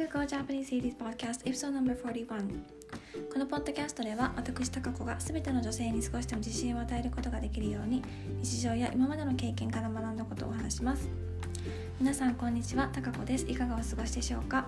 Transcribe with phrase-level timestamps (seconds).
[0.00, 2.40] to Go Japanese Series Podcast Episode No.41
[3.30, 8.02] このポッドキャストでは私高子が全ての女性に少しでも自信を与えることができるように
[8.42, 11.06] 日常や今までの経験から学んだことをお話します。
[12.00, 12.88] 皆さんこんにちは。
[12.94, 13.44] 高子です。
[13.46, 14.64] いかがお過ごしでしょうか？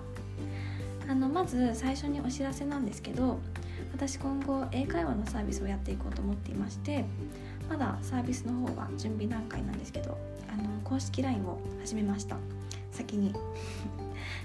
[1.09, 3.39] あのまず最初にお知らせなんですけど
[3.95, 7.07] 私今後英会話のサービスをやっていこうと思っていまして
[7.71, 10.19] まだサービスの方は準備段階なんですけど
[10.53, 12.36] あの公式 LINE を始めました。
[12.91, 13.33] 先に。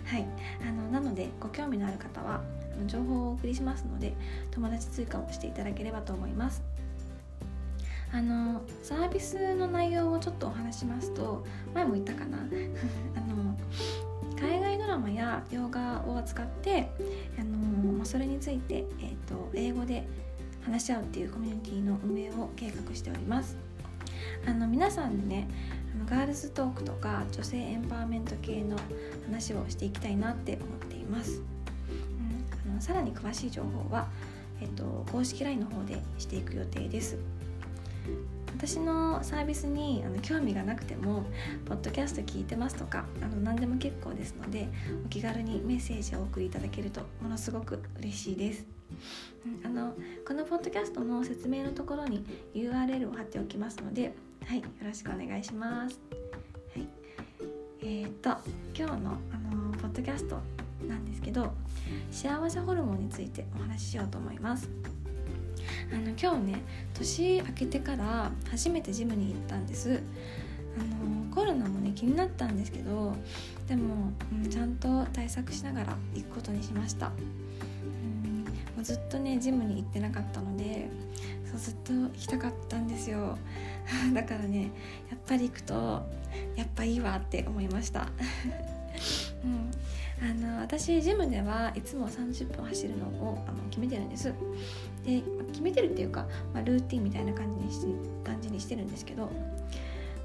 [0.05, 0.26] はい。
[0.62, 2.41] あのなのでご興味のある方は
[2.85, 4.13] 情報をお送りしますので
[4.52, 6.62] 友達追加をしていただければと思います。
[8.13, 12.38] あのサービスの内容をちょっとお話しますと前も言ったかな。
[13.16, 13.58] あの
[14.40, 16.91] 海外ドラマや洋画を扱って
[17.40, 20.07] あのそれについて、えーと、英語で
[20.63, 23.57] 話し合うっていうコミュニティの運営を計画しております。
[24.46, 25.48] あの皆さんね
[26.06, 28.78] ガールズトークとか女性エンパワーメント系の
[29.26, 34.08] 話をしていきたいなって思っています、うん、あのさらに詳しい情報は、
[34.62, 37.18] えっと、公式 LINE の方でしていく予定です
[38.58, 41.26] 私のサービスにあの興味がなくても
[41.66, 44.68] 「ポッドキャスト聞いてます」とかあの何でも結構ですので
[45.05, 48.66] お気軽にメッセージをお送りいただけるとものすごく嬉しいです。
[49.64, 49.93] あの
[50.27, 54.16] このポッドキャストの説明のところに URL を貼っておきますので、
[54.48, 55.99] はい、よろしくお願いします。
[56.73, 56.87] はい、
[57.81, 58.29] えー、っと
[58.73, 60.40] 今日のあのポッドキャスト
[60.87, 61.51] なんですけど
[62.12, 64.69] 幸せホルモンについてお話ししようと思います。
[65.91, 66.62] あの今日ね
[66.94, 70.01] 年明けてから初めてジムに行ったんです
[70.79, 73.18] あのコロナもね気になったんですけど
[73.68, 77.09] でも、うん、ちゃんと対策しながら行くことにしました、う
[78.28, 80.90] ん、もうずっとねジムに行ってなかったので
[81.51, 83.38] そうずっと行きたかったんですよ。
[84.13, 84.72] だからね
[85.09, 86.06] やっぱり行くと
[86.56, 88.09] やっぱいいわって思いました。
[89.44, 89.72] うん。
[90.19, 94.34] あの私ジムではいつも30分走るのをあの決めてるんです。
[95.06, 95.22] で
[95.52, 97.86] 決めてるっていうか、まあ、ルーティンみたいな感じにし
[98.24, 99.30] 感じにしてるんですけど、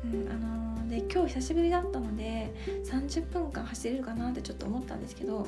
[0.04, 2.52] うん、あので今日久しぶりだったので
[2.84, 5.46] 30分間走れるかなってちょっと思ったんですけど、うん、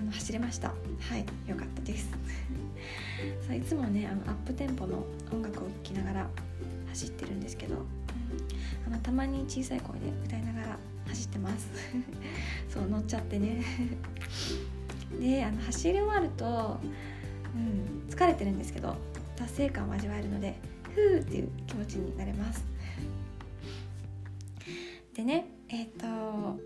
[0.00, 0.68] あの走れました。
[0.68, 0.74] は
[1.18, 2.08] いよかったです。
[3.46, 6.30] そういつもねあのアップテンポの音楽を聴きながら
[6.88, 7.82] 走ってるんですけど、うん、
[8.86, 10.78] あのたまに小さい声で歌いながら
[11.08, 11.68] 走ってます。
[12.72, 13.62] そう乗っちゃってね。
[15.20, 16.80] であの走り終わると、
[17.54, 18.96] うん、疲れてるんですけど
[19.36, 20.54] 達成感を味わえるので
[20.94, 22.64] ふーっていう気持ちになれます。
[25.14, 26.58] でねえっ、ー、と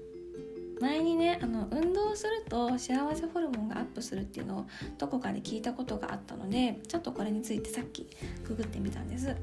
[0.81, 4.67] 前にねあの運動すると幸せホルモンがアップするっていうのを
[4.99, 8.09] どこかで聞いたことがあったのでちょっとこれについてさっき
[8.47, 9.35] ググってみたんです。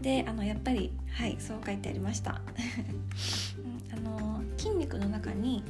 [0.00, 2.40] であのやっぱりはいそう書いてありました。
[3.92, 5.62] あの筋肉の中に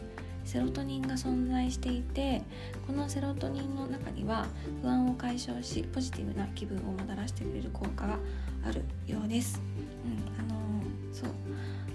[0.44, 2.42] セロトニンが存在していて
[2.86, 4.46] このセロトニンの中には
[4.82, 8.18] 不安を解消しポジティブな気分をもたらしてくれる効果が
[8.64, 9.60] あるようです、
[10.04, 10.58] うん、あの
[11.12, 11.30] そう。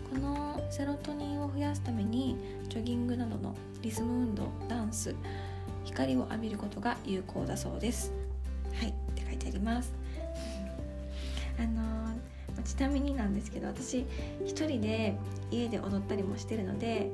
[0.09, 2.37] このセロトニンを増やすために
[2.69, 5.15] ジョギングなどのリズム運動ダンス
[5.85, 8.11] 光を浴びることが有効だそうです。
[8.73, 9.93] はいって書いてあります。
[11.59, 12.07] あの
[12.63, 14.05] ちなみになんですけど私
[14.45, 15.15] 一人で
[15.51, 17.11] 家で踊ったりもしてるので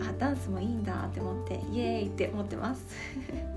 [0.00, 2.84] あダンスもいいんだって思ってイエーイって思ってます。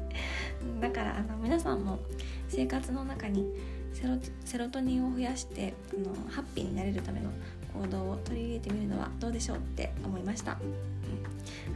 [0.80, 2.00] だからあの皆さんも
[2.48, 3.46] 生活の中に
[3.94, 7.30] セロセロトニンを増やしてあのハッピーになれるための
[7.74, 10.58] 行動を取り入れてみるのはどうでしょうって思いました、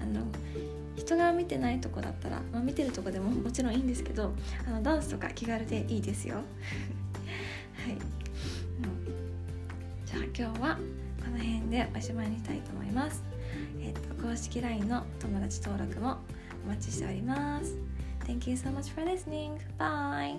[0.04, 0.26] うん、あの
[0.96, 4.34] 人が見てないとこだったら、まあ、見てるとこでももちろんいいんですけど
[4.68, 6.36] あのダンスとか気軽でいいですよ。
[6.38, 8.00] はい、うん、
[10.06, 10.78] じゃあ今日は
[11.24, 13.24] この辺でおしまいにしたいと思います。
[13.80, 16.18] えっ、と公式 LINE の友達登録も
[16.66, 17.76] お待ちしております。
[18.26, 19.58] Thank you so much for listening.
[19.78, 20.38] Bye!